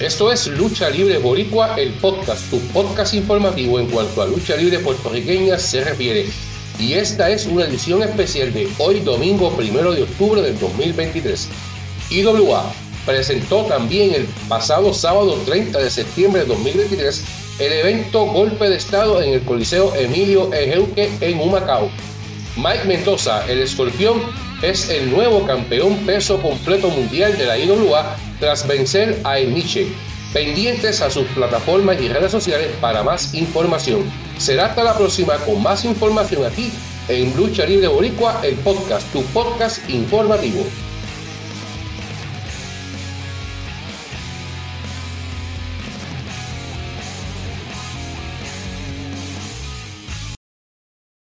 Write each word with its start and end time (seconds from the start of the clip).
Esto 0.00 0.30
es 0.30 0.46
Lucha 0.46 0.90
Libre 0.90 1.16
Boricua, 1.16 1.74
el 1.76 1.90
podcast, 1.94 2.50
tu 2.50 2.60
podcast 2.68 3.14
informativo 3.14 3.80
en 3.80 3.86
cuanto 3.86 4.20
a 4.20 4.26
lucha 4.26 4.54
libre 4.54 4.78
puertorriqueña 4.80 5.58
se 5.58 5.82
refiere. 5.82 6.26
Y 6.78 6.92
esta 6.92 7.30
es 7.30 7.46
una 7.46 7.64
edición 7.64 8.02
especial 8.02 8.52
de 8.52 8.68
hoy 8.76 9.00
domingo 9.00 9.56
primero 9.56 9.94
de 9.94 10.02
octubre 10.02 10.42
del 10.42 10.58
2023. 10.58 11.48
IWA 12.10 12.70
presentó 13.06 13.62
también 13.62 14.12
el 14.12 14.26
pasado 14.50 14.92
sábado 14.92 15.40
30 15.46 15.78
de 15.78 15.88
septiembre 15.88 16.42
de 16.42 16.48
2023 16.48 17.24
el 17.58 17.72
evento 17.72 18.26
Golpe 18.26 18.68
de 18.68 18.76
Estado 18.76 19.22
en 19.22 19.32
el 19.32 19.40
Coliseo 19.44 19.94
Emilio 19.94 20.52
Ejeuque 20.52 21.10
en 21.22 21.40
Humacao. 21.40 21.88
Mike 22.58 22.84
Mendoza, 22.84 23.46
el 23.50 23.62
escorpión, 23.62 24.20
es 24.62 24.88
el 24.88 25.10
nuevo 25.10 25.44
campeón 25.46 25.96
peso 26.06 26.40
completo 26.40 26.88
mundial 26.88 27.36
de 27.36 27.46
la 27.46 27.58
IWA 27.58 28.16
tras 28.40 28.66
vencer 28.66 29.20
a 29.24 29.38
Emiche. 29.38 29.88
Pendientes 30.32 31.00
a 31.00 31.10
sus 31.10 31.26
plataformas 31.28 32.00
y 32.00 32.08
redes 32.08 32.32
sociales 32.32 32.68
para 32.80 33.02
más 33.02 33.34
información. 33.34 34.04
Será 34.38 34.66
hasta 34.66 34.84
la 34.84 34.96
próxima 34.96 35.36
con 35.38 35.62
más 35.62 35.84
información 35.84 36.44
aquí 36.44 36.70
en 37.08 37.34
Lucha 37.36 37.64
Libre 37.64 37.88
Boricua, 37.88 38.40
el 38.42 38.56
podcast, 38.56 39.10
tu 39.12 39.22
podcast 39.26 39.88
informativo. 39.88 40.64